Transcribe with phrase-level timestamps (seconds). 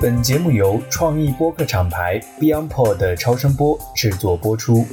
[0.00, 4.84] 本节目由创意播客厂牌 BeyondPod 的超声波制作播出。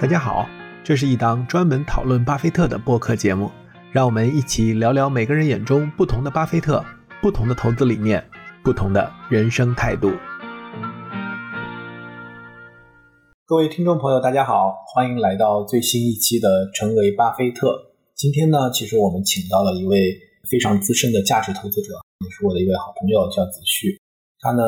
[0.00, 0.48] 大家好，
[0.82, 3.50] 这是一档专门讨论巴菲特的播客节目，
[3.92, 6.82] 让我们一起聊聊每个人眼中不同的巴菲特、
[7.20, 8.24] 不同的投资理念、
[8.62, 10.12] 不同的人生态度。
[13.44, 17.68] 各位听众朋友，大家好，欢迎来到最新一期的《成为巴菲特》。
[18.18, 20.18] 今天呢，其实我们请到了一位
[20.50, 21.94] 非常资深的价值投资者，
[22.26, 23.94] 也是我的一位好朋友，叫子旭。
[24.40, 24.58] 他呢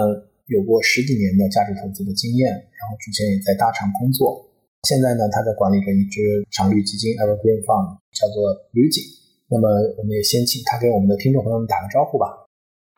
[0.46, 4.46] 有过十几年的价值投资的经验，然后之前也在大厂工作。
[4.86, 9.02] 现在呢，他在管理着一支常绿基金 Evergreen Fund，叫做吕景。
[9.48, 9.66] 那么，
[9.98, 12.46] 我们也先请他给我们的听众朋友们打个招呼吧。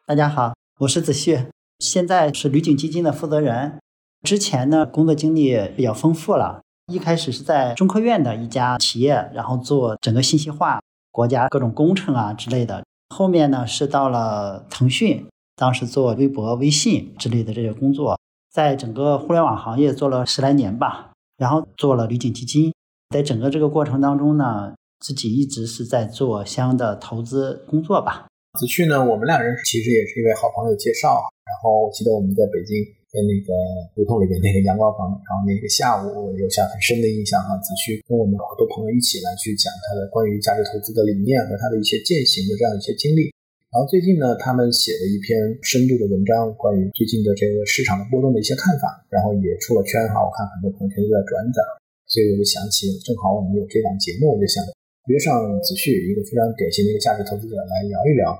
[0.06, 1.46] 大家好，我是子旭，
[1.78, 3.80] 现在是吕景基金的负责人。
[4.20, 6.60] 之前呢，工作经历比较丰富了。
[6.86, 12.82] 一开始是在中科院的一家企业，然后做整个信息化、国家各种工程啊之类的。
[13.14, 18.18] 后面呢是到了腾讯，当时做微博、微信之类的这些工作，
[18.50, 21.10] 在整个互联网行业做了十来年吧。
[21.38, 22.72] 然后做了旅景基金，
[23.10, 28.26] 在整个这个过程当中呢，自己一直是在做相应的投资工作吧。
[28.58, 31.08] 子旭呢，我们俩人其实也是一位好朋友介绍。
[31.44, 33.01] 然后我记得我们在北京。
[33.12, 33.52] 在那个
[33.92, 37.52] 胡同里面那个阳光房，然后那个下午我留下很深的印象哈。
[37.60, 43.28] 子旭跟我们好多朋友一起来去讲他的关于价值投资的理念和他的一些践行的这样一些经历。
[43.68, 50.24] 然后最近呢，他们写了一篇深度的文章，关于最近的这个市场的波动的一些看法，然后也出了圈哈。
[50.24, 51.60] 我看很多朋友圈都在转载，
[52.08, 54.64] 所以我就想起，正好我们有这档节目，我就想
[55.12, 58.32] 约上子旭，一个非常典型的一个价值投资者来聊一聊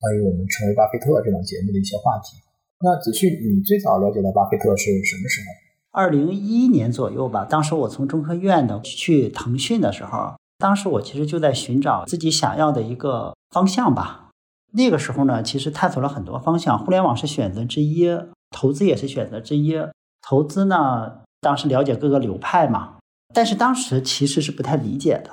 [0.00, 2.36] 关于我们成为巴菲特这档节目的一些话题。
[2.80, 5.46] 那子旭，你最早了解到巴菲特是什么时候？
[5.90, 7.44] 二零一一年左右吧。
[7.44, 14.30] 当时我从中科院的去腾讯的时候，当时我其实就在寻找自己想要的一个方向吧。
[14.72, 18.06] 那个时候呢，其实探索了很多方向，互联网是选择之一，
[18.50, 19.74] 投资也是选择之一。
[20.22, 22.98] 投资呢，当时了解各个流派嘛，
[23.34, 25.30] 但是当时其实是不太理解的。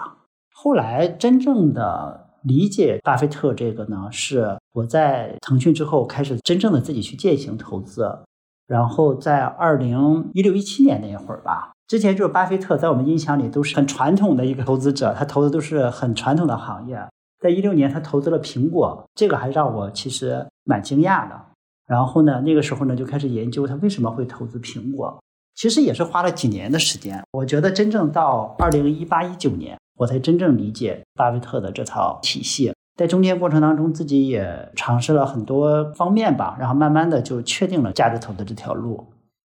[0.52, 2.25] 后来真正的。
[2.48, 8.20] 理解巴菲特这个呢，是我在腾讯之后开始真正的自己去践行投资，
[8.68, 17.04] 然后在二零一六一七年那一会儿吧，之前就是巴菲特在我们印象里都是很传统的一个投资者，他投的都是很传统的行业。
[17.40, 21.40] 在一六年他投资了苹果，这个还让我其实蛮惊讶的。
[21.88, 25.20] 然后呢，那个时候呢就开始研究他为什么会投资苹果，
[25.56, 27.24] 其实也是花了几年的时间。
[27.32, 29.76] 我觉得真正到二零一八一九年。
[29.98, 39.04] 我才真正理解巴菲特的这套体系，在中间过程当中，自己也尝试了很多方面吧，然后慢慢的就确定了价值投资这条路。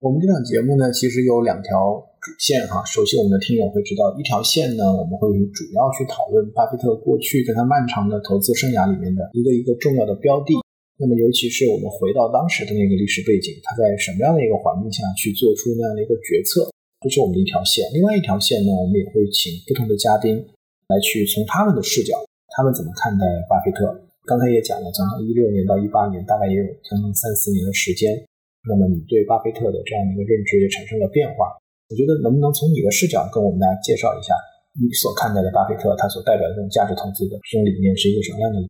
[0.02, 2.84] 我们这档节目呢，其实有两条主线哈。
[2.84, 10.60] 首先，我们的听友会知道，一条线呢，我们会主要去讨论巴菲特过去在他漫长的投资生涯里面的一个一个重要的标的。
[11.00, 16.68] 那么，尤其是我们回到当时的那个历史背景，他在什么样的一个环境下去做出那样的一个决策。
[17.04, 20.40] 这是我们的一条线，另外一条线呢，我们也会请不同的嘉宾
[20.88, 22.16] 来去从他们的视角，
[22.56, 23.92] 他们怎么看待巴菲特？
[24.24, 28.16] 刚才也讲了，从一六年到一八年，大概也有将近三四年的时间。
[28.64, 31.52] 那么你对巴菲特的这样的一个认知也产生了变化。
[31.92, 34.34] 我觉得能不能从你的视角跟我们大家介绍一下
[34.80, 38.64] 你所看待的巴菲特，他所代表的这种价值投资的这种理念是一个什么样的？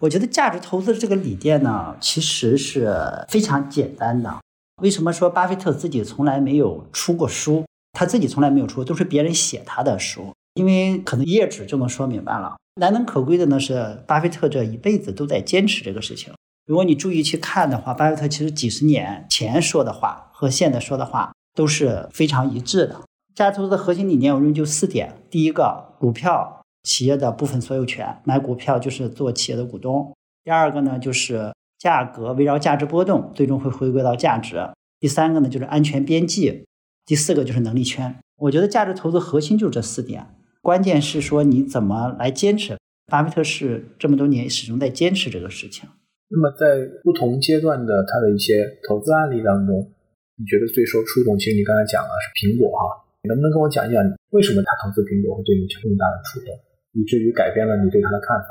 [0.00, 2.94] 我觉得价值投资这个理念呢，其实是
[3.28, 4.38] 非常简单的。
[4.80, 7.64] 为什么说巴菲特自己从来没有出过书？
[7.92, 12.56] 他自己从来没有出，都是别人写他的书，因为可能一页纸就能说明白了。
[12.80, 16.32] 难能可贵的呢是，巴菲特这一辈子都在坚持这个事情。
[16.66, 23.00] 如果你注意去看的话，巴菲特其实几十年前说的话和现在说的话都是非常一致的。
[23.34, 30.12] 价值投资的核心理念，我认为就四点：第一个，股票企业的部分所有权，买股票就是做企业的股东；
[30.44, 36.64] 第二个呢，就是价格围绕价值波动，最终会回归到价值；第三个呢，就是安全边际。
[37.12, 40.24] 第四个就是能力圈，我觉得价值投资核心就是这四点，
[40.62, 42.78] 关键是说你怎么来坚持。
[43.04, 45.86] 巴菲特是这么多年始终在坚持这个事情。
[46.30, 49.92] 那么在不同阶段的他的一些投资案例当中，
[50.38, 51.38] 你觉得最受触动？
[51.38, 56.48] 其实你刚才讲了是苹果哈，能不能跟我讲一讲为什么他投资苹果会对你这么大的触动，
[56.94, 58.48] 以至于改变了你对他的看法？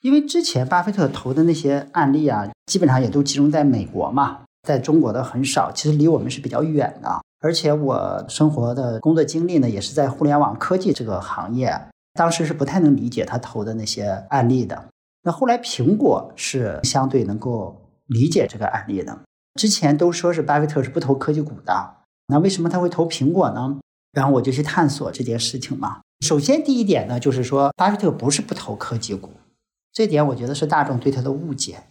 [0.00, 7.20] 因为之前巴菲特投的那些案例啊，基本上也都集中在美国嘛，在中国的很少，其实离我们是比较远的。
[7.42, 14.84] 而且我生活的工作经历呢，也是在互联网科技这个行业，当时是不太能理解他投的那些案例的。
[15.24, 19.18] 那后来苹果是相对能够理解这个案例的。
[19.60, 21.96] 之前都说是巴菲特是不投科技股的，
[22.28, 23.78] 那为什么他会投苹果呢？
[24.12, 26.00] 然后我就去探索这件事情嘛。
[26.20, 29.30] 首先第一点呢，就是说巴菲特不是不投科技股，
[29.92, 31.84] 这点我觉得是大众对他的误解。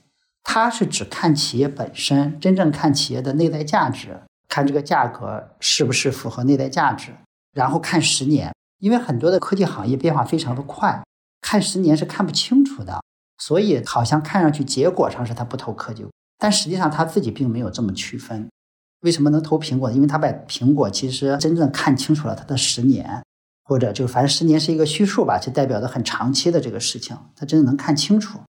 [0.44, 4.22] 他是只看企业本身，真正看企业的内在价值，
[4.52, 7.14] 看这个价格是不是符合内在价值，
[7.54, 11.02] 然后看十年，因为很多的科技行业变化非常的快，
[11.40, 13.00] 看十年是看不清楚的。
[13.38, 16.06] 所以好像看上去结果上是他不投科技，
[16.38, 18.50] 但实际上他自己并没有这么区分。
[19.00, 19.90] 为什么能投苹果？
[19.90, 23.24] 因为他把苹果其实真正看清楚了它的十年，
[23.64, 28.42] 或者就反正十年是一个虚数吧，就代表着很长期的这个事情，他真的能看清楚。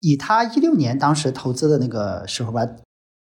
[0.00, 2.66] 以他一六年当时投资的那个时候吧，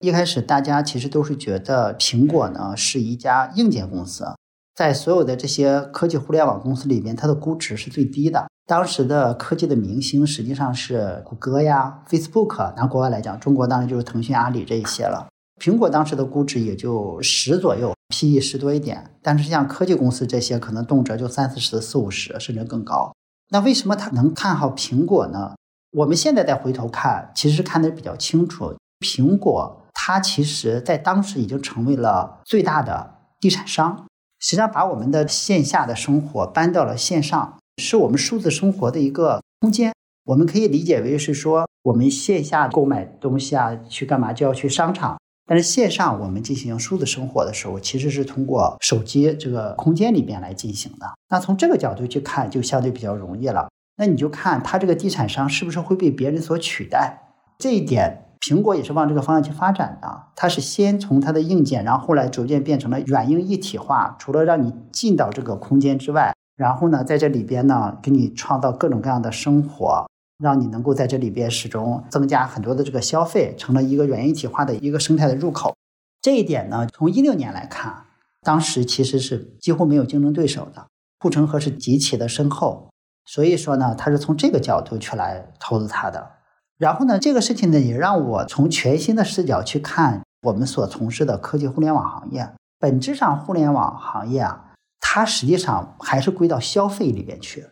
[0.01, 4.27] 一开始大家其实都是觉得苹果呢是一家硬件公司，
[4.75, 8.47] 在所有的这些科技互联网公司里面，它的估值是最低的。
[8.67, 15.29] 当时的科技的明星实际上是谷歌呀、Facebook，拿国外来讲，中国当然就是腾讯、阿里这一些了。
[15.63, 19.13] 苹果当时的估值也就十左右，PE 十多一点。
[19.23, 23.15] 但是像科技公司这些，可能动辄就三四十、四五十，甚至更高。
[23.51, 25.55] 那为什么他能看好苹果呢？
[25.93, 28.75] 我们现在再回头看，其实看得比较清楚。
[29.01, 34.07] 苹果它其实在当时已经成为了最大的地产商，
[34.39, 37.59] 实际上把我们的线下的生活搬到了线上。
[37.83, 39.93] 是我们数字生活的一个空间，
[40.27, 51.07] 我们可以理解为是说，我们线下购买东西啊，去干嘛就要去商场，但是线上我们进行数字生活的时候，其实是通过手机这个空间里边来进行的。
[51.31, 53.69] 那从这个角度去看，就相对比较容易了。
[53.97, 57.19] 那你就看它这个地产商是不是会被别人所取代？
[57.59, 60.27] 这一点，苹果也是往这个方向去发展的。
[60.35, 66.33] 它是先从它的硬件，然后后来逐渐变成了软硬一体化，除了让你进到这个空间之外。
[66.57, 70.07] 然后呢，在这里边呢，给你创造各种各样的生活，
[70.39, 75.75] 让你能够在这里边始终增加很多的这个消费，成了一个软一体化的一个生态的入口。
[76.23, 78.05] 这一点呢，从一六年来看，
[78.43, 80.87] 当时其实是几乎没有竞争对手的，
[81.21, 82.89] 护城河是极其的深厚。
[83.27, 86.36] 所以说呢，他是从这个角度去来投资它的。
[86.79, 92.49] 然后呢，这个事情呢，也让我从全新的视角去看我们所从事的科技互联网行业。
[92.79, 94.63] 本质上，互联网行业啊。
[95.01, 97.67] 它实际上还是归到消费里边去。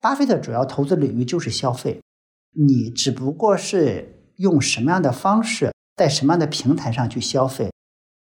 [0.00, 2.00] 巴菲特主要投资领域就是消费，
[2.54, 7.70] 你只不过是用什么样的方式，在什么样的平台上去消费，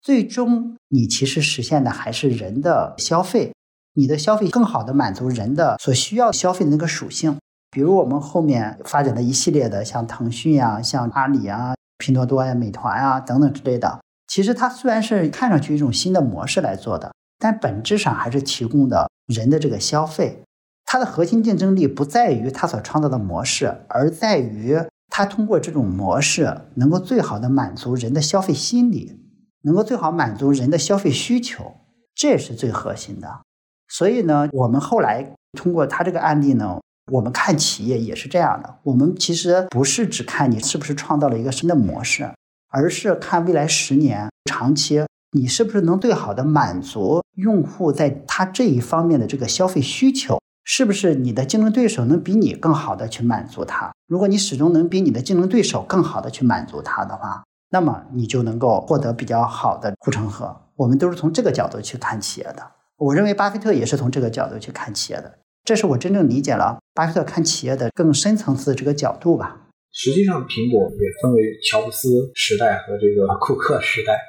[0.01, 3.51] 最终你其实实现的还是人的消费。
[3.95, 7.37] 你的消费更好的满足人的所需要消费的那个属性。
[7.73, 17.11] 比如我们后面发展的一系列的，像腾讯呀、像阿里啊、拼多多呀、美团啊等等之类的，其实它虽然是看上去一种新的模式来做的。
[17.39, 20.43] 但本质上还是提供的人的这个消费，
[20.85, 24.79] 它的核心竞争力不在于它所创造的模式，而在于
[25.09, 29.19] 它通过这种模式能够最好的满足人的消费心理，
[29.63, 31.73] 能够最好满足人的消费需求，
[32.15, 33.41] 这是最核心的。
[33.89, 36.79] 所以呢，我们后来通过他这个案例呢，
[37.11, 38.77] 我们看企业也是这样的。
[38.83, 42.31] 我们其实不是只看你是不是创造了一个新的模式，
[42.69, 45.03] 而是看未来十年长期。
[45.35, 50.39] 你是不是能最好的满足用户在他这一方面的这个消费需求？
[50.63, 53.91] 是不是你的竞争对手能比你更好的去满足他？
[54.07, 60.55] 如果你始终能比你的竞争对手更好的去满足他的话，那么你就能够获得比较好的护城河。
[60.75, 62.71] 我们都是从这个角度去看企业的。
[62.97, 65.39] 我认为巴菲特也是从这个角度去看企业的。
[65.63, 69.69] 这是我真正理解了巴菲特看企业的更深层次的这个角度吧。
[69.93, 74.19] 实际上，苹果也分为乔布斯时代和这个库克时代。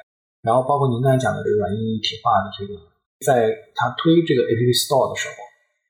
[0.41, 2.77] 然后包括您刚才讲的这个软硬一体化的这个，
[3.25, 5.35] 在他推这个 App Store 的时候，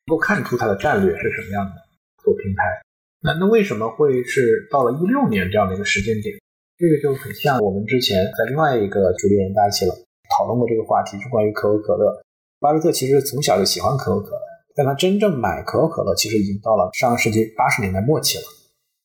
[0.07, 1.75] 能够看出它的战略是什么样的
[2.23, 2.81] 做平台。
[3.21, 6.39] 那那为什么会是到了一六年这样的一个时间点？
[6.79, 9.93] 这个就很像我们之前在另外一个主持人搭起了
[10.39, 12.23] 讨论过这个话题，是关于可口可乐。
[12.59, 14.41] 巴菲特其实从小就喜欢可口可乐，
[14.75, 18.43] 但他真正买可口可乐其实已经到了上个世纪八十年代末期了。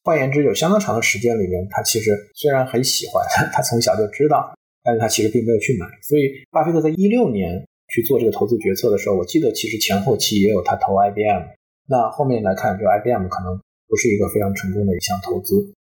[0.03, 4.55] 换言之，有相当长的时间里面，他其实虽然很喜欢， 他从小就知道。
[4.83, 11.43] 但是他其实并没有去买，所以巴菲特在一六年去做这个投资决策的时候，我记得其实前后期也有他投 IBM。
[11.87, 15.75] 那后面来看，就 IBM 可能不是一个非常成功的一项投资。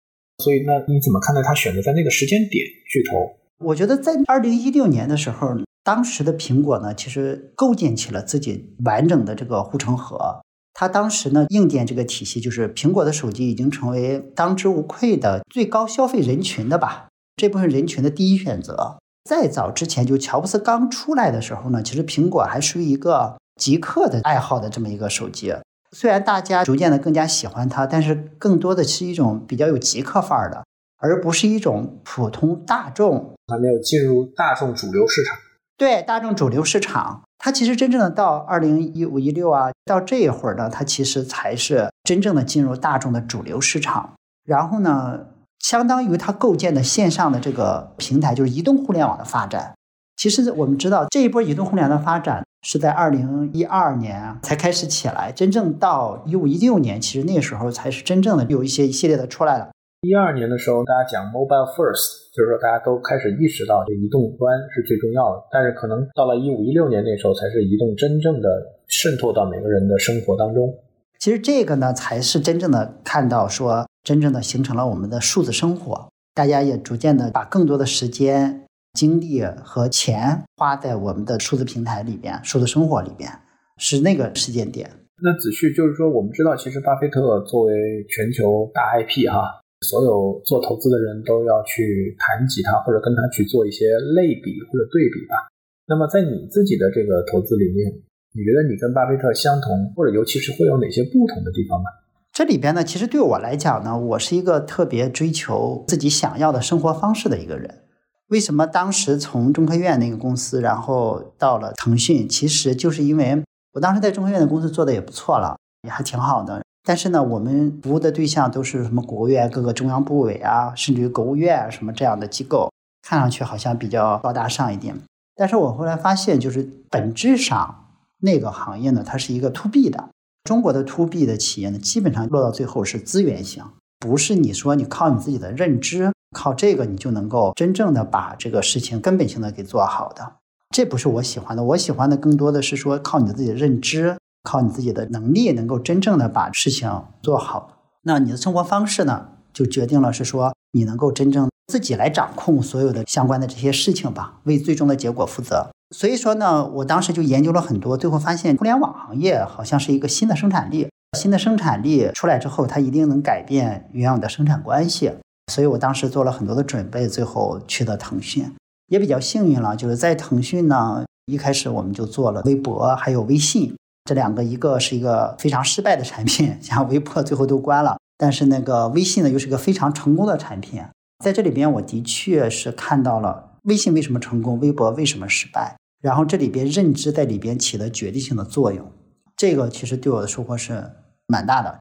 [0.43, 3.39] 所以，那你怎么看待他选择在那个时间点去投？
[3.65, 5.55] 我觉得在二零一六年的时候，
[5.89, 10.39] 当时的苹果呢，其实构建起了自己完整的这个护城河。
[10.71, 17.07] 它当时呢，硬件这个体系就是苹果的手机已经成为当之无愧的最高消费人群的吧。
[17.37, 25.55] 这部分人群的第一选择，再早之前就乔布斯刚出来的时候呢，其实苹果还属于一个极客的爱好的这么一个手机。
[25.91, 30.63] 虽然大家逐渐的更加喜欢它，但是更多的是一种比较有极客范儿的，
[30.99, 33.33] 而不是一种普通大众。
[33.47, 35.35] 还没有进入大众主流市场。
[35.79, 44.11] 对大众主流市场，它其实真正的到二零一五一六啊，到这一会儿呢，它其实才是真正的进入大众的主流市场。
[44.43, 45.21] 然后呢，
[45.59, 49.73] 相当于它构建的线上的这个平台，就是移动互联网的发展。
[50.17, 59.69] 其实我们知道，这一波移动互联的发展是在二零一二年才开始起来，真正到一五一六年，其实那时候才是真正的有一些一系列的出来了。
[60.01, 65.43] 一二年的时候，大家讲 mobile first，就是说大家都开始意识到这移动端是最重要的。
[65.51, 68.47] 但是可能到了一五一六年那时候，才是移动真正的
[68.87, 70.73] 渗透到每个人的生活当中。
[71.19, 76.07] 其实这个呢，才是真正的看到说，真正的形成了我们的数字生活。
[76.33, 83.29] 大家也逐渐的把更多的时间、精力和钱花在我们的数字平台里边、数字生活里边，
[83.77, 84.89] 是那个时间点。
[85.21, 87.75] 那子旭就是说，我们知道，其实巴菲特作为
[88.07, 89.59] 全球大 IP 哈。
[89.87, 95.47] 所有做投资的人都要去谈及他，或者跟他去做一些类比或者对比吧。
[95.87, 97.91] 那么在你自己的这个投资里面，
[98.33, 101.89] 你觉得你跟巴菲特相同，或者尤其是会有哪些不同的地方呢？
[102.31, 107.83] 这里边呢，其实对我来讲呢，我是一个特别追求自己想要的生活方式的一个人。
[108.27, 113.43] 为什么当时从中科院那个公司，然后到了腾讯，其实就是因为
[113.73, 116.61] 我当时在中科院的公司做的也不错了，也还挺好的。
[116.89, 124.99] 但是呢，我们服务的对象都是什么国务院各个中央部委啊，甚至于国务院什么这样的机构，看上去好像比较高大上一点。
[125.35, 127.85] 但是我后来发现，就是本质上
[128.21, 130.09] 那个行业呢，它是一个 to B 的。
[130.45, 133.63] 中国的 to B 的企业呢，基本上落到最后是资源型，
[133.99, 140.37] 不是你说你靠你自己的认知，靠这个你就能够真正的把这个事情根本性的给做好的。
[140.75, 144.17] 这不是我喜欢的，我喜欢的更多的是说靠你自己的认知。
[144.43, 147.77] 靠你自己的能力，能够真正的把事情做好。
[148.03, 155.67] 那你的生活方式呢，就决定了是说你能够真正自己来掌控所有的相关的这些事情吧，为最终的结果负责。
[155.95, 165.11] 所以说呢，我当时就研究了很多，最后发现互联网行业好像是一个新的生产力，新的生产力出来之后，它一定能改变原有的生产关系。
[165.51, 168.53] 所以我当时做了很多的准备，最后去了腾讯，
[168.87, 173.75] 也比较幸运了，就是在腾讯呢，一开始我们就做了微博，还有微信。
[174.05, 177.97] 这两个，一个是一个非常失败的产品， 像微博最后都关了。
[178.17, 180.83] 但是那个微信呢，又是个非常成功的产品。
[181.23, 185.75] 在这里边，我的确是看到了微信为什么成功，微博为什么失败。
[186.01, 188.91] 然后这里边认知在里边起了决定性的作用。
[189.35, 190.91] 这个其实对我的收获是
[191.27, 191.79] 蛮大的。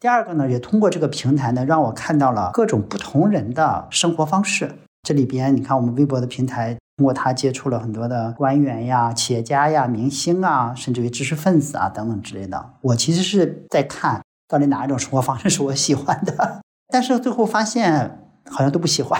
[0.00, 4.74] 第二个呢，也通过这个平台呢，让我看到了各种不同人的生活方式。
[5.02, 6.76] 这里边你看，我们微博的平台。
[7.00, 12.74] 通过他接触了很多的官员呀、企业家呀、明星啊，甚至于知识分子啊等等之类的。
[12.82, 16.60] 我其实是在看 到底哪一种生活方式是我喜欢的，
[16.92, 19.18] 但是最后发现好像都不喜欢。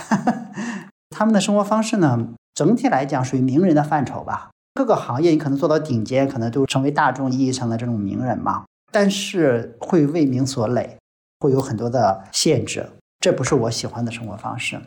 [1.09, 4.51] 他们的生活方式呢，整体来讲属于名人的范畴吧。
[4.75, 8.65] 各个行业你可能做到顶尖，可能都成为大众意义上的这种名人嘛。
[8.93, 10.99] 但是会为名所累，
[11.39, 14.79] 会有很多的限制，这不是我喜欢的生活方式。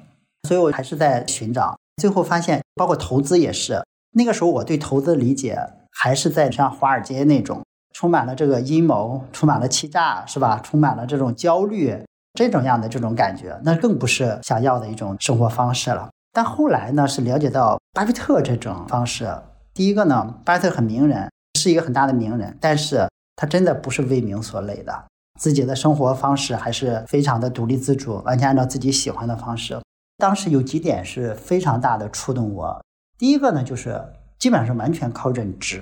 [0.47, 1.75] 所以我还是在寻找。
[1.97, 3.83] 最后发现，包括投资也是。
[4.15, 5.57] 那个时候，我对投资的理解
[5.91, 10.59] 还是在像华尔街那种，充满了这个阴谋，充满了欺诈，是吧？
[10.63, 11.97] 充满了这种焦虑，
[12.33, 16.09] 这种样的这种感觉，那更不是想要的一种生活方式了。
[16.31, 19.31] 但后来呢，是了解到巴菲特这种方式。
[19.73, 25.05] 第一个呢，巴菲特很名人，是一个很大的名人，但是他真的不是为名所累的，
[25.39, 29.79] 自己的生活方式还是非常的独立自主，完全按照自己喜欢的方式。
[30.17, 32.83] 当时有几点是非常大的触动我。
[33.17, 34.01] 第一个呢，就是
[34.39, 35.81] 基本上是完全靠认知，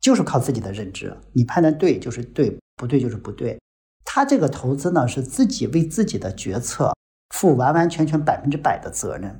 [0.00, 3.58] 就是靠自己的认知，你判断对就是对，不对就是不对。
[4.04, 6.94] 他这个投资呢，是自己为自己的决策
[7.34, 9.38] 负完完全全百分之百的责任。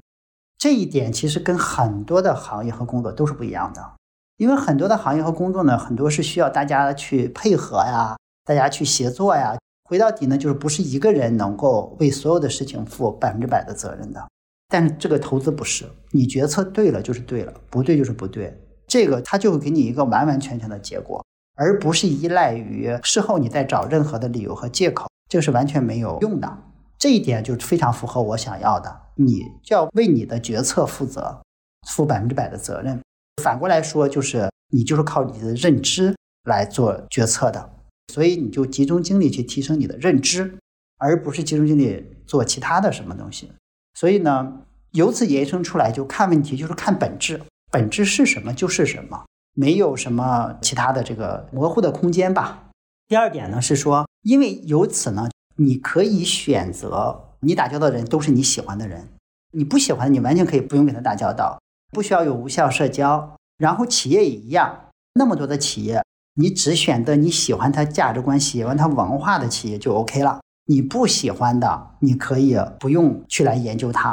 [0.58, 3.94] 这一点其实跟很多的行业和工作都是不一样的，
[4.36, 9.56] 因为很多的行业和工作呢，很多是需要大家去配合呀，大家去协作呀。
[9.86, 14.26] 回到底呢，就是不是一个人能够为所有的事情负百分之百的责任的。
[14.68, 18.52] 但是这个投资不是，你决策对了就是对了，不对就是不对。
[18.88, 21.24] 这个他就会给你一个完完全全的结果，
[21.54, 26.58] 而不是依赖于事后你再找任何的理由和借口，这个是完全没有用的。
[26.98, 31.42] 这一点就非常符合我想要的，你就要为你的决策负责，
[31.88, 33.00] 负百分之百的责任。
[33.42, 37.70] 反过来说，就是你就是靠你的认知来做决策的，
[38.12, 40.58] 所以你就集中精力去提升你的认知，
[40.98, 43.50] 而不是集中精力做其他的什么东西。
[43.94, 52.70] 所以呢，由此延伸出来，就看问题就是看本质，本质是什么就是什么，没有什么其他的这个模糊的空间吧。
[53.08, 59.08] 第二点呢是说，因为由此呢，你可以选择你打交道的人都是你喜欢的人，
[59.52, 61.58] 你不喜欢你完全可以不用跟他打交道，
[61.90, 63.36] 不需要有无效社交。
[63.58, 66.02] 然后企业也一样，那么多的企业，
[66.38, 70.40] 你只选择你喜欢它价值观、喜欢它文化的企业就 OK 了。
[70.66, 74.10] 你不喜欢的，你可以不用去来研究它。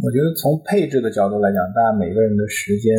[0.00, 2.94] 我觉得从配置的角度来讲，大家每个人的时间，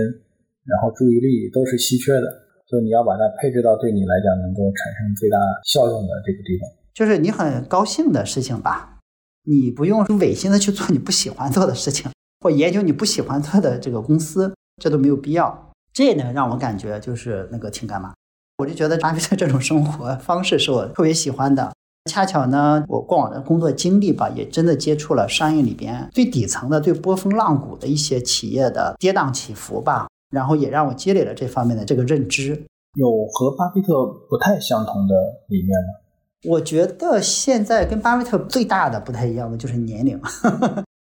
[0.66, 2.28] 然后注意力都是稀缺的，
[2.68, 6.68] 所以你要把它配置到对你来讲能够产生最大效用的这个地方。
[6.94, 8.98] 就是你很高兴的事情吧，
[9.46, 12.12] 你不用违心的去做你不喜欢做的事情，
[12.42, 15.72] 或研究你不喜欢做的这个公司，这都没有必要。
[15.94, 18.14] 这呢，让我感觉就是那个挺干嘛？
[18.60, 21.72] 我就觉得巴菲特这种生活方式是我特别喜欢的。
[22.12, 32.66] 恰巧呢，我过往的工作经历吧，也真的接触了商业里边最底层的、最波峰浪谷的一些企业的跌宕起伏吧，然后也让我积累了这方面的这个认知。
[32.96, 35.16] 有和巴菲特不太相同的
[35.48, 36.50] 理念吗？
[36.50, 40.20] 我觉得现在跟巴菲特最大的不太一样的就是年龄。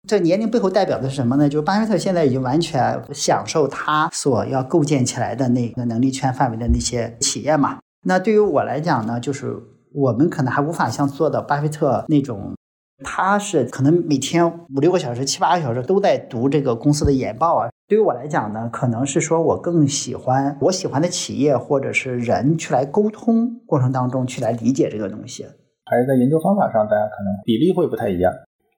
[0.09, 1.49] 这年龄背后代表的是什么呢？
[1.49, 7.79] 就是巴菲特现在已经完全享受他所要构建起来的那个能力圈范围的那些企业嘛。
[8.05, 9.57] 那对于我来讲呢，就是
[9.95, 12.57] 我们可能还无法像做到巴菲特那种，
[13.05, 14.45] 他是可能每天
[14.75, 17.71] 五六个小时、七八个小时都在读这个公司的研报啊。
[17.87, 25.45] 对于我来讲呢，可能是说我更喜欢我喜欢的企业或者是人去来沟通过程当中去来理解这个东西，
[25.85, 28.33] 还是在研究方法上，大家可能比例会不太一样。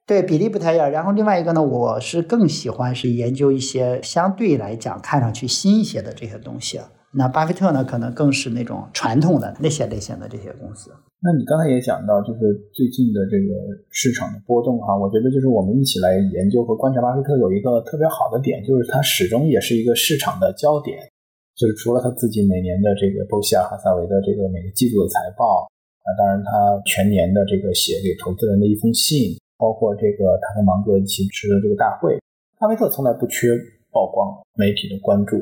[0.06, 6.78] 对比例不太一样，然后另外一个呢，我是更喜欢是研究一些相对来讲看上去新一些的这些东西。
[7.16, 10.90] 那巴菲特呢，可能更是那种传统的那些类型的这些公司。
[11.22, 13.54] 那你刚才也讲到，就是最近的这个
[13.88, 20.98] 市场的波动哈，我觉得就是我们一起来研究和观察巴菲特有一个特别好的点，就是他始终也是一个市场的焦点。
[21.56, 25.64] 就是除了他自己每年的这个波西尔哈萨维的这个每个季度的财报，
[26.02, 26.50] 啊，当然他
[26.84, 29.38] 全年的这个写给投资人的一封信。
[29.56, 32.18] 包括这个他和芒格一起持的这个大会，
[32.58, 33.50] 巴菲特从来不缺
[33.92, 35.38] 曝光、媒体的关注，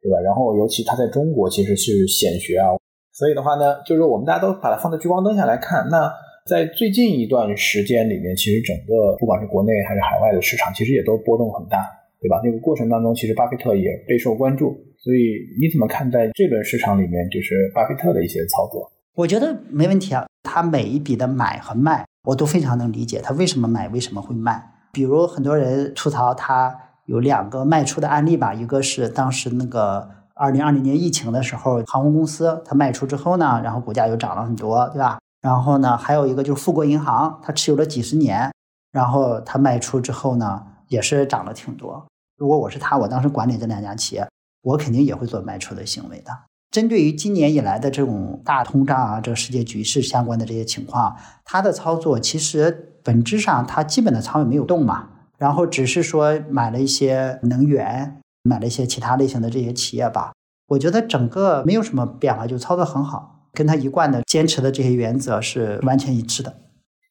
[0.00, 0.20] 对吧？
[0.22, 2.76] 然后尤其他在中国其实是显学啊，
[3.12, 5.88] 所以的话呢，就是我们大家都把它放在聚光灯下来看。
[5.90, 6.12] 那
[6.46, 11.84] 在最近一段时间里面，其实整个不管是国内还是海外的市场，其实也都波动很大，
[12.20, 12.40] 对吧？
[12.44, 14.76] 那个过程当中，其实巴菲特也备受关注。
[14.98, 18.90] 所以你怎么看待这轮市场里面就是巴菲特的一些操作？
[19.14, 22.04] 我觉得没问题啊，他每一笔的买和卖。
[22.26, 24.72] 我都非常能理解他为什么买，为什么会卖。
[24.92, 35.18] 比如很多人吐槽他有两个卖出的案例吧，一个是当时那个二零二零年疫情的时候，航空公司它卖出之后呢，然后股价又涨了很多，对吧？
[35.40, 38.52] 然后呢，还有一个就是富国银行，它持有了几十年，
[38.90, 42.04] 然后它卖出之后呢，也是涨了挺多。
[42.36, 44.28] 如果我是他，我当时管理这两家企业，
[44.62, 46.32] 我肯定也会做卖出的行为的。
[46.76, 55.08] 针对于今年以来的这种大通胀啊，这个世界局势相关的这些情况，它的操作其实本质上它基本的仓位没有动嘛，
[55.38, 60.34] 然后只是说买了一些能源，买了一些其他类型的这些企业吧。
[60.68, 66.58] 我觉得整个没有什么变化，就操作很好，跟他一贯的坚持的这些原则是完全一致的。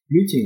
[0.10, 0.40] 于景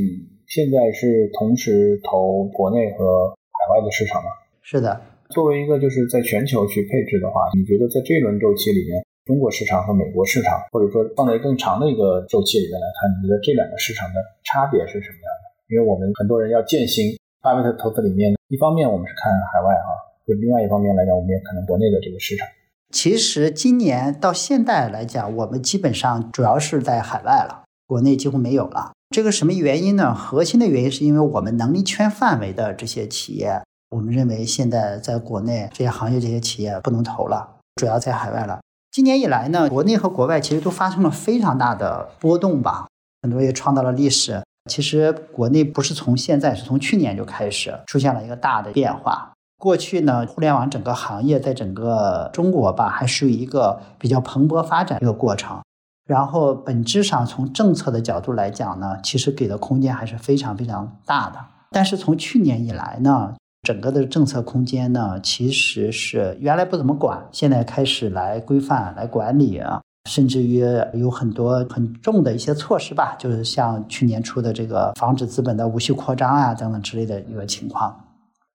[0.47, 4.29] 现在是同时投国内和海外的市场吗？
[4.61, 5.01] 是的。
[5.31, 9.03] 作为一个就是在全球去配置的话，你觉得在这轮周期里面？
[9.29, 15.45] 中国市场和美国市场，或者说放在更长的一个周期里面来看，你觉得这两个市场的差别是什么样的？
[15.69, 19.93] 因为我们很多人要践行巴菲特投资理念，一方面我们是看海外哈，
[20.25, 22.47] 就另外一方面来讲，我们也可能国内的这个市场。
[22.91, 28.93] 其实今年到现在来讲，我们基本上主要是在海外了，国内几乎没有了。
[29.11, 30.11] 这个什么原因呢？
[30.15, 33.61] 核心的原因是因为我们能力圈范围的这些企业，
[33.91, 38.59] 我们认为现在在国内这些行业这些企业不能投了，主要在海外了。
[38.91, 42.87] 今年以来呢，国内和国外其实都发生了非常大的波动吧，
[43.21, 44.41] 很多也创造了历史。
[44.69, 49.31] 其实国内不是从现在，是从去年就开始出现了一个大的变化。
[49.57, 55.59] 过去呢，互联网整个行业在整个中国吧，还属于一个比较蓬勃发展的一个过程。
[56.07, 61.37] 然后本质上从政策的角度来讲呢，其实给的空间还是非常非常大的。
[61.71, 78.05] 但是从去年以来呢，整个的政策空间呢，其实是原来不怎么管，现在开始来规范、来管理啊，甚至于有很多很重的一些措施吧，就是像去年出的这个防止资本的无序扩张啊等等之类的一个情况。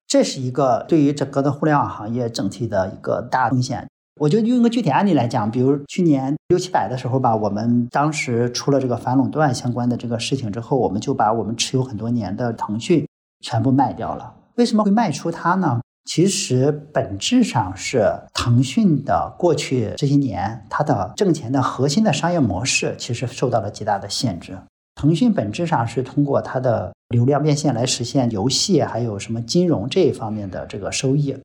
[0.06, 3.86] 这是一个对于整个的互联网行业整体的一个大风险。
[4.20, 13.04] 我就用一个具体案例来讲，比如去年六七百的时候吧，我们当时出了这个反垄断相关的这个事情之后，我们就把我们持有很多年的腾讯
[13.40, 14.32] 全部卖掉了。
[14.56, 15.80] 为什么会卖出它呢？
[16.04, 24.58] 其实本质上是腾讯的过去这些年，它的挣钱的核心的商业模式其实受到了极大的限制。
[24.94, 31.36] 腾讯本质上是通过它的流量变现来实现游戏，还有什么金融这一方面的这个收益，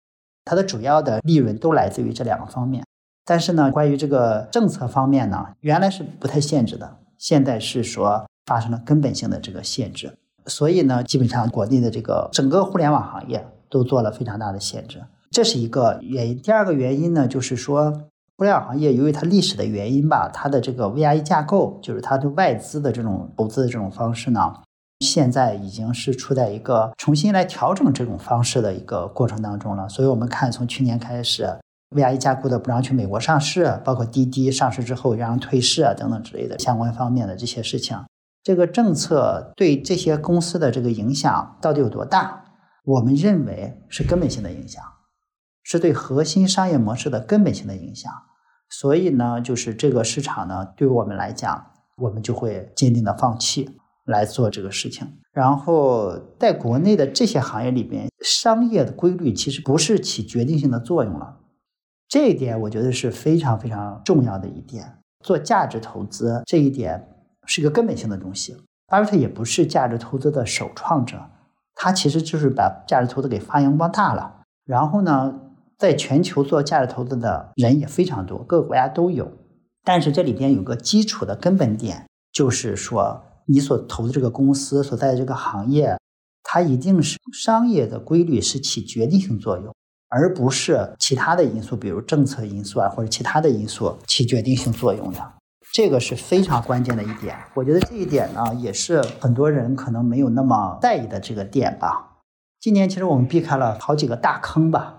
[0.46, 2.84] 它的主要的利润都来自于这两个方面。
[3.26, 16.42] 但是呢，关于这个政策方面呢，原来是不太限制的，现在是说发生了根本性的这个限制，所以呢，基本上国内的这个整个互联网行业都做了非常大的限制，这是一个原因。
[16.42, 17.92] 第二个原因呢，就是说
[18.38, 24.54] 互联网行业由于它历史的原因吧，它的这个 VIE 架构，就是它的外资的这种投资的这种方式呢。
[25.00, 31.48] 现在已经是处在一个重新来调整这种方式的一个过程当中了，所以我们看从去年开始
[31.96, 37.98] ，VIE 架构的不让去美国上市，包括滴滴上市之后让退市啊等等之类的相关方面的这些事情，
[38.44, 42.46] 这个政策对这些公司的这个影响到底有多大？
[42.86, 44.84] 我们认为是根本性的影响，
[45.64, 48.12] 是对核心商业模式的根本性的影响。
[48.70, 53.78] 所以呢，就是这个市场呢，对我们来讲，我们就会坚定的放弃。
[54.06, 61.38] 来做这个事情，然后在国内的这些行业里边，商业的规律其实不是起决定性的作用了。
[62.08, 65.04] 这一点我觉得是非常非常重要的一点。
[65.24, 67.09] 做价值投资这一点
[67.50, 68.56] 是一个根本性的东西。
[68.88, 71.20] 巴菲特也不是价值投资的首创者，
[71.76, 74.44] 他其实就是把价值投资给发扬光大了。
[74.66, 75.34] 然后呢，
[75.78, 79.30] 在全球做价值投资的人也非常多，各个国家都有。
[79.84, 83.26] 但是这里边有个基础的根本点，就是说。
[83.52, 85.98] 你所投的这个公司所在的这个行业，
[86.44, 89.74] 它一定是商业的规律是起决定性作用，
[90.08, 95.34] 而不是其他的因素，比如政策因素啊或者其他的因素起决定性作用的。
[95.74, 97.38] 这个是非常关键的一点。
[97.54, 102.18] 我觉得这一点呢，也是很多人可能没有那么在意的这个点吧。
[102.60, 104.98] 今年其实我们避开了好几个大坑吧，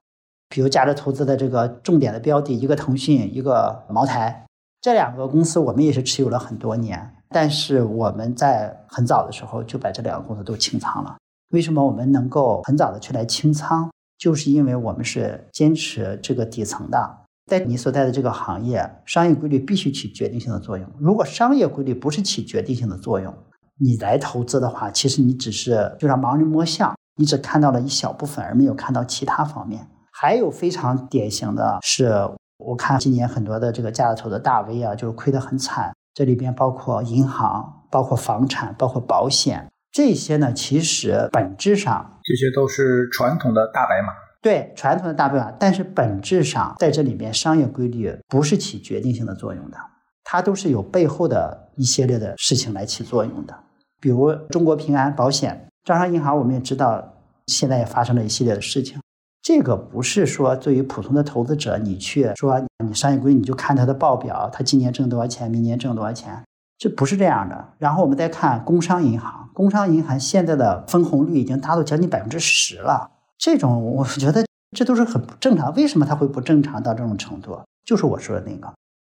[0.49, 4.47] 比如价值投资的这个重点的标的，一个腾讯，一个茅台，
[4.81, 7.15] 这两个公司我们也是持有了很多年。
[7.29, 11.17] 但是我们在很早的时候就把这两个公司都清仓了。
[11.51, 13.91] 为什么我们能够很早的去来清仓？
[14.19, 17.19] 就是因为我们是坚持这个底层的，
[17.51, 20.89] 在你所在的这个行业，商业规律必须起决定性的作用。
[21.01, 23.37] 如果商业规律不是起决定性的作用，
[23.77, 29.85] 你来投资的话，其实你只是就像盲人摸象，你只看到了一小部分，而没有看到其他方面。
[30.13, 32.13] 还有非常典型的是，
[32.59, 35.93] 我看今年很多的这个价值投的大 V 啊，就是亏得很惨。
[36.15, 44.13] 这里边包括银行、包括房产、包括保险，这些呢，其实本质上这些都是传统的大白马。
[44.43, 49.77] 对，传统的大白马，但是本质上在这里面，商业规律不是起决定性的作用的，
[50.25, 53.55] 它都是有背后的一系列的事情来起作用的。
[54.01, 57.07] 比如中国平安保险、招商银行，我们也知道，
[57.49, 58.99] 现在也发生了一系列的事情。
[59.43, 66.43] 这个不是说对于普通的投资者，你去说你商业规律，你就看它的报表，它今年挣多少钱，明年挣多少钱，
[66.79, 67.73] 这不是这样的。
[67.77, 74.45] 然后我们再看工商银行，工商银行现在的分红率已经达到将近百分之十了，这种我觉得
[74.77, 75.75] 这都是很不正常。
[75.75, 77.59] 为什么它会不正常到这种程度？
[77.87, 78.71] 就是我说的那个，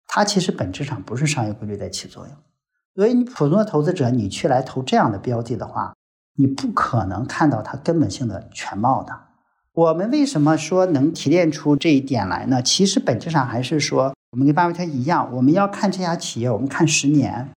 [0.08, 2.34] 它其实本质上不是商业规律在起作用。
[2.96, 5.94] 所以你普通的投资者，你去来投这样的标的的话，
[6.34, 9.16] 你不可能看到它根本性的全貌的。
[9.72, 12.60] 我们为什么说能提炼出这一点来呢？
[12.60, 17.50] 其实本质上还是说，我们跟巴菲特一样，我们要看这家企业，我们看十年，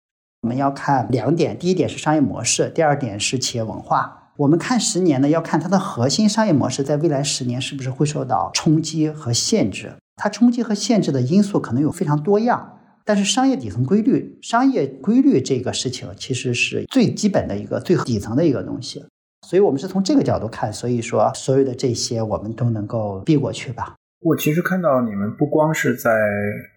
[0.41, 4.26] 我们要看两点：第一点是商业模式，第二点是企业文化。
[4.37, 9.93] 我们看十年呢，要看它的核心商业模式在未来十年是不是会受到冲击和限制。
[10.17, 19.05] 它冲击和限制的因素可能有非常多样，但是商业底层规律、商业规律这个事情其实是最基本的一个最底层的一个东西。
[19.47, 23.95] 所以我们是从这个角度看，所以说所有的这些我们都能够避过去吧。
[24.21, 26.11] 我其实看到你们不光是在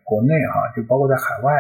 [0.04, 1.52] 国内哈，就包括在海外，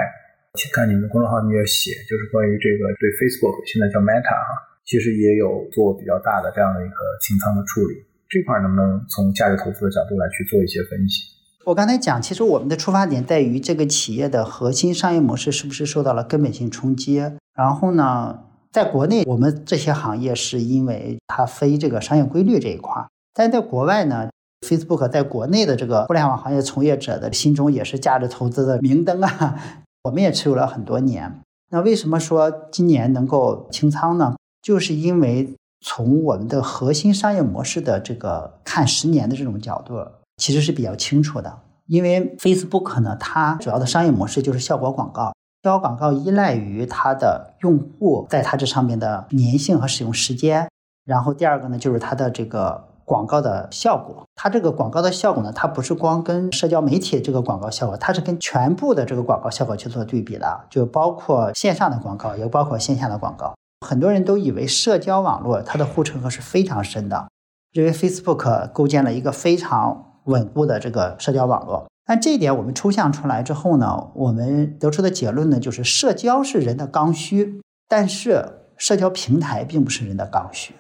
[0.55, 7.93] 去看你们的公众号，你也写，就是关于这个对 Facebook 现在叫 Meta 哈，其实也有做比较大的这样的一个清仓的处理。
[8.28, 11.30] 这块能不能从价值投资的角度来去做一些分析？
[11.65, 17.17] 我刚才讲，其实我们的出发点在于这个企业的核心商业模式是不是受到了根本性冲击，
[17.56, 18.39] 然后呢？
[18.71, 23.02] 在国内，我们这些行业是因为它非这个商业规律这一块；
[23.34, 24.30] 但在国外呢
[24.62, 29.60] ，Facebook 在国内的这个互联网行业从业者的心中也是价值投资的明灯啊。
[30.06, 31.41] 我们也持有了很多年。
[31.71, 34.36] 那为什么说今年能够清仓呢？
[34.69, 39.95] 就是因为从我们的核心商业模式的这个看十年的这种角度，
[40.38, 41.51] 其实是比较清楚的。
[41.88, 45.34] 因为 Facebook 呢，它主要的商业模式就是效果广告。
[45.63, 50.69] 效果广告依赖于它的用户在它这上面的粘性和使用时间，
[51.03, 54.23] 然后第二个呢就是它的这个广告的效果。
[54.36, 63.55] 它这个广告的效果呢，它不是光跟社交媒体这个广告效果，它是跟全部的这个广告效果去做对比的，就包括线上的广告，也包括线下的广告。
[63.85, 67.29] 很多人都以为社交网络它的护城河是非常深的，
[67.71, 71.87] 认为 Facebook 构建了一个非常稳固的这个社交网络。
[72.05, 80.73] 但这一点我们抽象出来之后呢，我们得出的结论呢，就是社交是人的刚需，但是社交平台并不是人的刚需。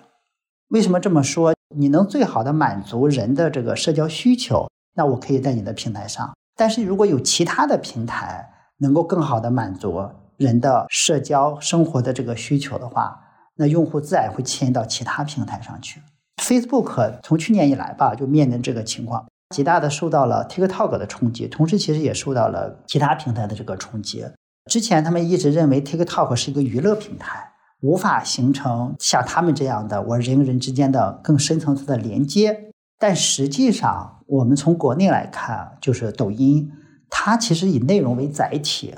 [0.69, 1.53] 为什么这么说？
[1.75, 6.33] 你能最好的满足人的这个社交需求，那我可以在你的平台上。
[6.55, 10.09] 但是如果有其他的平台能够更好的满足
[10.39, 13.19] 人的社交生活的这个需求的话，
[13.57, 16.01] 那用户自然会迁移到其他平台上去。
[16.41, 24.25] Facebook 从去年以来吧，就面临这个情况，极大的受到了 TikTok 的冲击，同时其实也受到了其他平台的这个冲击。
[24.71, 27.45] 之前他们一直认为 TikTok 是一个娱乐平台。
[27.81, 36.69] 无法形成像他们这样的我人与人之间的更深层次的连接，但实际上，我们从国内来看，就是抖音，
[37.09, 38.93] 它其实以内容为载体，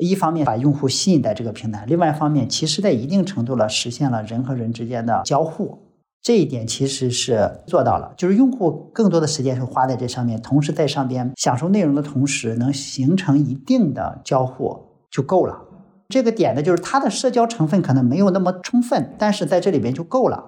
[0.00, 5.78] 一方面把用户吸引在这个平台，另外一方面，其实在一定程度了实现了人和人之间的交互，
[6.22, 14.76] 这一点其实是做到了，就是用户更多的时间是花在这上面，同时在上边享受内容的同时，能形成一定的交互
[15.10, 15.62] 就够了。
[16.08, 20.46] 这个点呢，就是它的社交成分可能没有那么充分，但是在这里边就够了。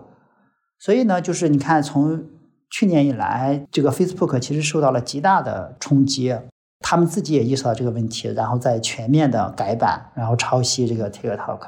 [0.78, 2.24] 所以呢，就是你看，从
[2.68, 6.34] 去年以来，这个 Facebook 其实受到了极大的冲击，
[6.82, 11.60] 他们自己也意识到这个问题，然后在全面的改版，然后抄袭这个 TikTok。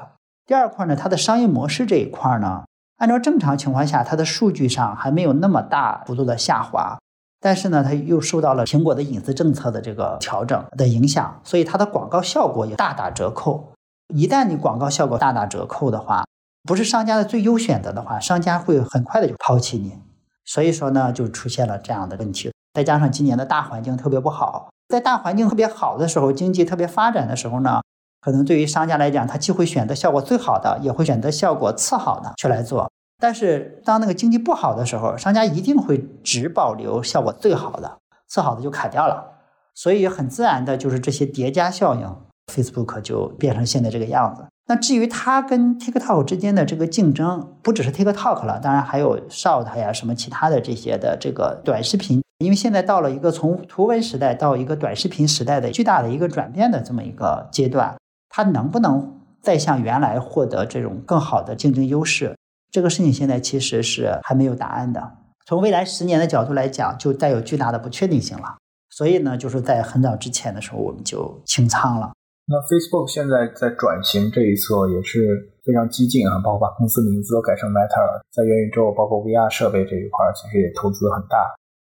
[0.46, 2.64] 第二块呢，它的商业模式这一块呢，
[2.98, 6.98] 按照正常情况下，它的数据上还没有那么大幅度的下滑，
[7.40, 13.72] 但是呢，它又受到了苹果的隐私政策的这个调整的影响，所以它的广告效果也大打折扣。
[14.14, 16.24] 一旦你广告效果大打折扣的话，
[16.64, 19.98] 不是商家的最优选择的话，商家会很快的就抛弃你。
[20.44, 22.53] 所以说呢，就出现了这样的问题。
[22.74, 27.81] 再加上今年的大环境特别不好，在大环境特别好的时候，经济特别发展的时候呢，
[28.20, 32.90] 可能对于商家来讲，他既会选择效果最好的，也会选择效果次好的去来做。
[33.20, 39.33] 但是当那个经济不好的时候，商家一定会只保留效果最好的，次好的就砍掉了。
[39.75, 42.16] 所以很自然的就是这些叠加效应。
[42.53, 44.44] Facebook 就变成现在这个样子。
[44.68, 52.23] 那至于它跟 TikTok 之间的这个竞争，不只是 TikTok 了，当然还有 Short 呀，什么其他的这些的这个短视频。
[52.45, 57.97] 因为现在到了一个从图文时代到一个短视频时代的巨大的一个转变的这么一个阶段，
[58.29, 62.37] 它能不能再像原来获得这种更好的竞争优势？
[62.71, 65.13] 这个事情现在其实是还没有答案的。
[65.47, 68.57] 从未来十年的角度来讲，就带有巨大的不确定性了。
[68.91, 72.13] 所以呢，就是在很早之前的时候，我们就清仓了。
[72.47, 81.41] 那 Facebook 现在在转型这一侧也是非常激进啊，包括把公司名字都改成 Meta，在元宇宙包括 VR 设备这一块，其实也投资很大。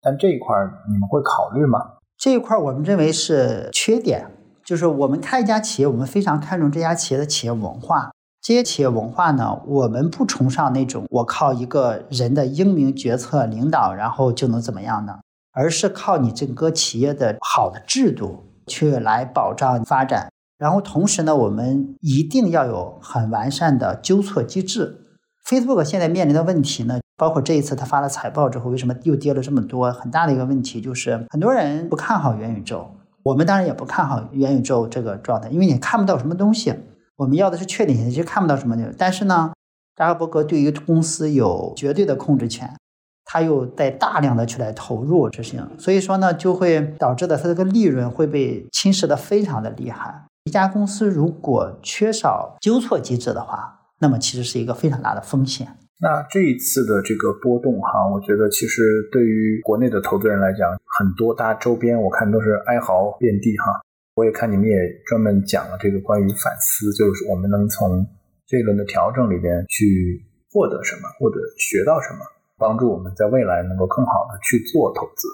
[0.06, 0.56] 但这一块
[0.88, 1.80] 你们会考虑吗？
[2.16, 4.28] 这一块我们认为是缺点，
[4.64, 8.12] 就是我们看一家企业，我们非常看重这家企业的企业文化。
[8.40, 15.16] 这些企业文化呢，我们不崇尚那种我靠一个人的英明决策领导，然后就能怎么样呢？
[15.52, 20.30] 而是靠你整个企业的好的制度去来保障发展。
[20.60, 25.05] 然后同时呢，我们一定要有很完善的纠错机制。
[25.46, 29.92] Facebook 现在面临的问题呢，包括这一次他发了财报之后，为什么又跌了这么多？
[29.92, 32.90] 很大的一个问题就是很多人不看好元宇宙，
[33.22, 36.74] 我们当然也不看好元宇宙这个状态，因为你看不到什么东西。
[37.18, 38.76] 我们要的是确定性，其实看不到什么。
[38.98, 39.54] 但是呢，
[39.96, 42.76] 扎克伯格对于公司有绝对的控制权，
[43.24, 50.26] 他又在大量的去来投入执行，所以说呢，就会导致的他这个利润会被侵蚀的非常的厉害。
[50.44, 55.68] 一家公司如果缺少纠错机制的话，那么其实是一个非常大的风险。
[56.02, 63.80] 那这一次的这个波动哈，我觉得其实对于国内的投资人来讲，很多大家周边我看都是哀嚎遍地哈。
[64.16, 68.06] 我也看你们也专门讲了这个关于反思，就是我们能从
[68.46, 72.20] 这一轮的调整里边去获得什么，或者学到什么，
[72.58, 75.28] 帮助我们在未来能够更好的去做投资。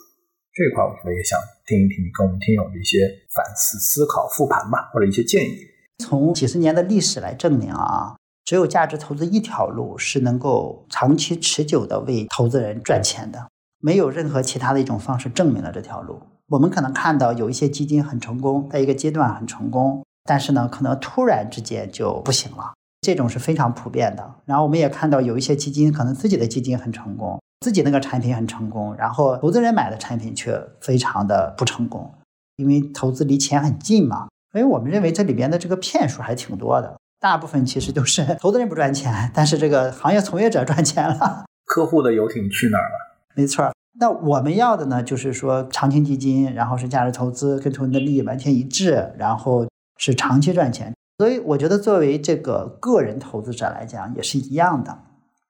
[0.54, 5.58] 这块我觉得也想听一听你跟我们听友的一些反思、思考、复盘吧，或者一些建议。
[5.98, 13.48] 从几十年的历史来证明啊，只有价值投资一条路是能够长期持久的为投资人赚钱的，
[13.80, 16.22] 没有任何其他的一种方式证明了这条路。
[16.50, 24.36] 我们可能看到有一些基金很成功，在一个阶段很成功，但是呢，可能突然之间就不行了，这种是非常普遍的。
[24.46, 27.40] 然后我们也看到有一些基金可能自己的基金很成功。
[27.62, 32.12] 自己那个产品很成功，然后投资人买的产品却非常的不成功，
[32.56, 34.28] 因为投资离钱很近嘛。
[34.52, 41.46] 所以我们认为这里边的这个骗术还挺多的，大部分其实都是投资人不赚钱，但是这个行业从业者赚钱了。
[41.66, 43.22] 客户的游艇去哪儿了？
[43.36, 43.72] 没错。
[44.00, 50.92] 那我们要的呢，就是说长青基金，然后是价值投资，跟投资人的利益完全一致，然后是长期赚钱。
[51.20, 54.98] 所以我觉得作为这个个人投资者来讲，也是一样的。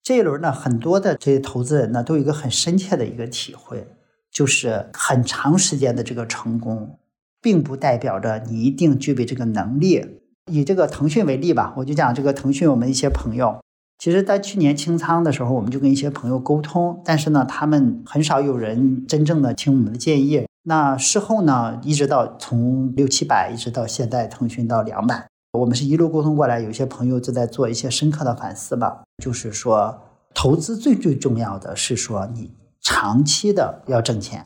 [0.03, 3.87] 这一轮呢，很多的这些投资人呢，都有一个很深切的一个体会，
[4.29, 6.99] 就是很长时间的这个成功，
[7.41, 10.20] 并不代表着你一定具备这个能力。
[10.49, 13.59] 以这个腾讯为例吧，我就讲这个腾讯，我们一些朋友，
[13.97, 20.45] 其实，在去年清仓的时候，我们就跟一些朋友沟通，但是呢，他们很少有人真正的听我们的建议。
[20.63, 30.01] 那事后呢，一直到从六七百，一直到现在腾讯到两百，我们是一路沟通过来，有些朋友就在做一些深刻的反思吧，就是说，
[30.33, 32.51] 投资最最重要的是说你
[32.81, 34.45] 长期的要挣钱，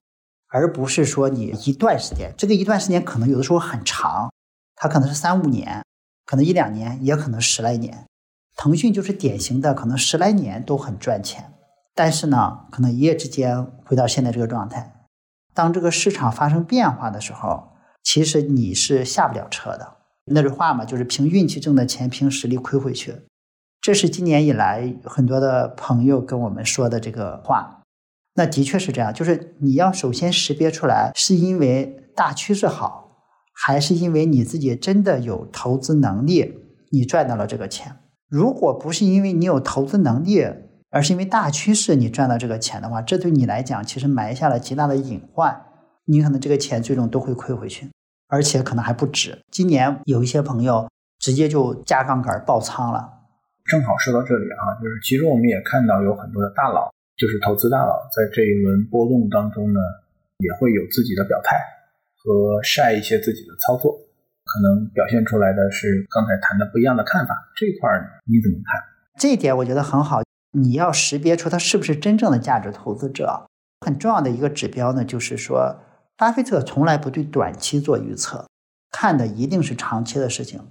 [0.50, 4.30] 而不是说你一段时间，这个一段时间可能有的时候很长，
[4.76, 5.82] 它可能是三五年。
[6.26, 8.06] 可能一两年，也可能十来年。
[8.58, 11.54] 腾讯就是典型的，可能十来年都很赚钱，
[11.94, 15.06] 但是呢，可能一夜之间回到现在这个状态。
[15.54, 19.98] 当这个市场发生变化的时候，其实你是下不了车的。
[20.26, 23.22] 那句话嘛，就是凭运气挣的钱，凭实力亏回去。
[23.80, 27.84] 这是今年以来很多的朋友跟我们说的这个话。
[28.34, 33.05] 那的确是这样，就是你要首先识别出来，是因为大趋势好。
[33.56, 36.54] 还是因为你自己真的有投资能力，
[36.92, 37.96] 你赚到了这个钱。
[38.28, 40.46] 如果不是因为你有投资能力，
[40.90, 45.64] 而是因为大趋势你赚到这个钱的话，这对你来讲其实埋下了极大的隐患。
[46.06, 47.90] 你可能这个钱最终都会亏回去，
[48.28, 49.40] 而且可能还不止。
[49.50, 50.88] 今年有一些朋友
[51.18, 53.10] 直接就加杠杆爆仓了。
[53.66, 59.80] 正好说到这里啊，就是其实我们也看到有很多的大佬，就是投资大佬，在这一轮波动当中呢，
[60.38, 61.58] 也会有自己的表态。
[62.26, 63.94] 和晒一些自己的操作，
[64.44, 67.36] 可能表现出来的是刚才谈的不一样的看法。
[67.56, 68.82] 这块儿你怎么看？
[69.20, 70.22] 这一点我觉得很好。
[70.58, 73.46] 你要识别出他是不是真正的价值投资者，
[73.86, 75.76] 很重要的一个指标呢，就是说，
[76.18, 78.48] 巴菲特从来不对短期做预测，
[78.90, 80.62] 看的一定是长期的事情。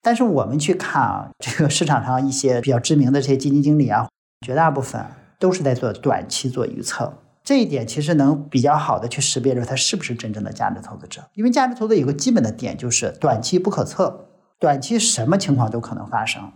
[0.00, 4.08] 但是我们去看啊，这个市场上一些比较知名的这些基金经理啊，
[4.46, 5.04] 绝大部分
[5.38, 7.12] 都是在做短期做预测。
[7.44, 14.28] 这一点其实能比较好的去识别出他是不是真正的价值投资者，因为价值投资有个基本的点就是短期不可测，
[14.58, 16.52] 短期什么情况都可能发生。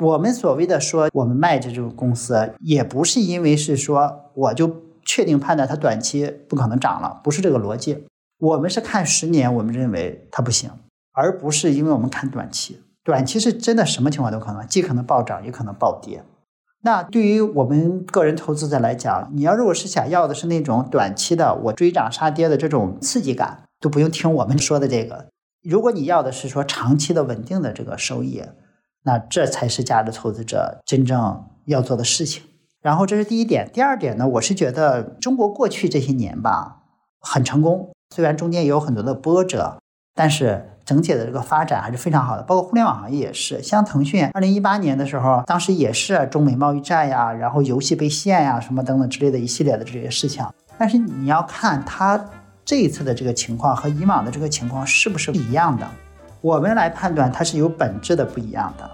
[0.00, 8.06] 我们所谓的说我们卖这种公司，也不是因为是说我就确定判断它短期不可能涨了，不是这个逻辑。
[8.38, 10.70] 我们是看十年，我们认为它不行，
[11.12, 12.80] 而不是因为我们看短期。
[13.04, 16.24] 短期是真的什么情况都可能，既可能暴涨，也可能暴跌。
[16.84, 25.26] 那对于我们个人投资者来讲，你要如果是想要的是那种短期的我追涨杀跌的这种刺激感，都不用听我们说的这个。
[25.62, 28.42] 如果你要的是说长期的稳定的这个收益，
[29.04, 32.42] 那这才是价值投资者真正要做的事情。
[32.80, 36.82] 然后这是第一点，第二点呢，我是觉得中国过去这些年吧
[37.20, 39.78] 很成功，虽然中间也有很多的波折，
[40.14, 40.68] 但是。
[40.84, 43.62] 整体的这个发展还是非常好的，包括互联网行业也是。
[43.62, 50.44] 像腾讯，二零一八年的时候，当时也是中美贸易战呀，然后游戏被限呀，什么等等之类的一系列的这些事情。
[50.78, 52.22] 但是你要看它
[52.64, 55.86] 这一次的这个情况和以往的这个情况是不是一样的，
[56.40, 58.90] 我们来判断它是有本质的不一样的。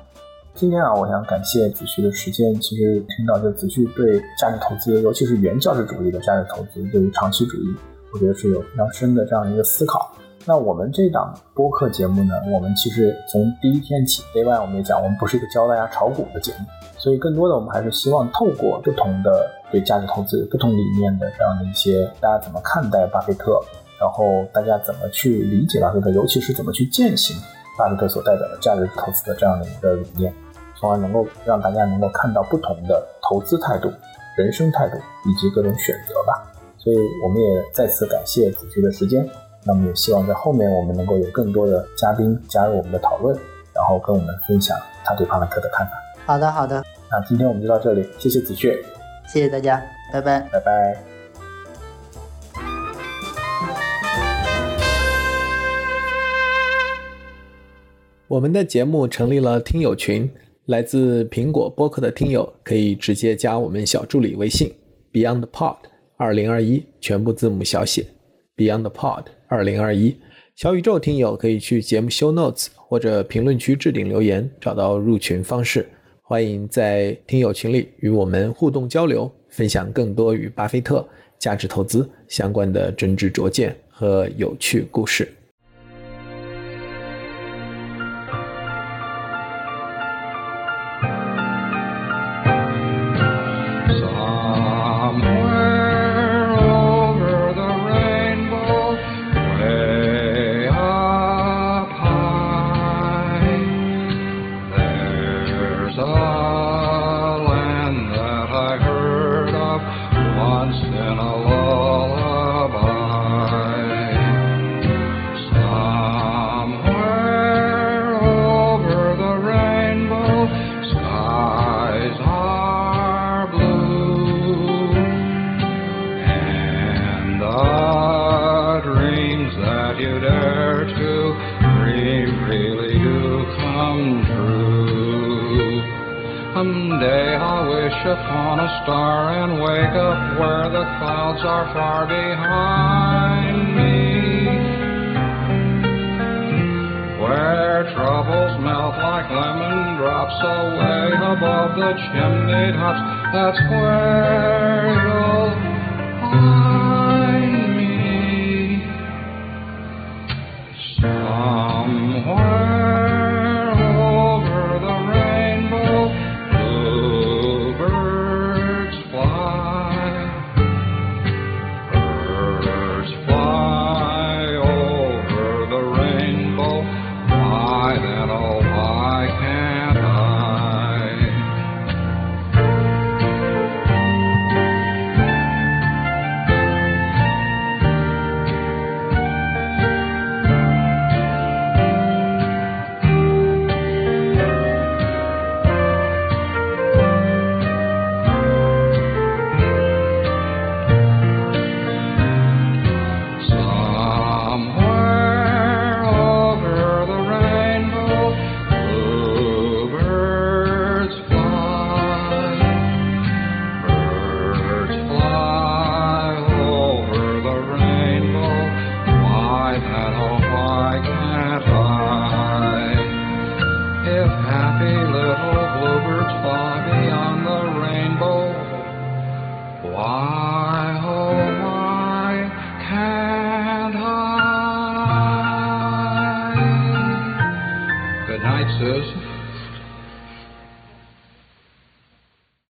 [0.54, 2.52] 今天啊，我想感谢子旭的时间。
[2.60, 7.76] 其实听到这子旭对价值投资，尤其是原教旨主义的价值投资，对于长期主义，
[8.12, 10.12] 我觉得是有非常深的这样一个思考。
[10.48, 16.64] 那我们这档播客节目呢，我们其实从第一天起，Day One 我们也讲，我们不是一个教大家炒股的节目，
[16.96, 23.60] 所以更多的我们还是希望透过不同的对价值投资、不同理念的这样的一些，大家怎么看待巴菲特，
[24.00, 27.36] 然后大家怎么去理解巴菲特，尤其是怎么去践行
[27.76, 30.32] 巴菲特所代表的价值投资的这样的一个理念，
[30.80, 33.92] 从而能够让大家能够看到不同的投资态度、
[34.34, 36.50] 人生态度以及各种选择吧。
[36.78, 39.28] 所以我们也再次感谢子旭的时间。
[39.64, 43.36] 那么也希望在后面我们能够有更多的嘉宾加入我们的讨论，
[43.74, 45.92] 然后跟我们分享他对帕兰克的看法。
[46.24, 46.82] 好的，好的。
[47.10, 48.78] 那今天我们就到这里，谢谢子雀，
[49.26, 50.96] 谢谢大家，拜拜，拜拜。
[58.26, 60.30] 我们的节目成立了听友群，
[60.66, 64.70] 来自苹果播客的听友可以直接加我们小助理微信
[65.12, 65.76] BeyondPod
[66.18, 68.06] 二零二一，全部字母小写
[68.58, 69.24] Beyond the Pod。
[69.46, 70.14] 二零二一
[70.56, 75.88] 小宇宙听友可以去节目 show notes 或者评论区置顶留言，找到入群方式。
[76.20, 81.06] 欢迎在听友群里与我们互动交流，分享更多与巴菲特
[81.38, 85.32] 价值投资相关的真知灼见和有趣故事。